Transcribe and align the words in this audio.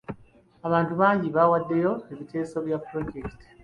Abantu 0.67 0.93
bangi 1.01 1.27
baawaddeyo 1.35 1.91
ebiteeso 2.11 2.55
bya 2.65 2.77
pulojekiti. 2.85 3.45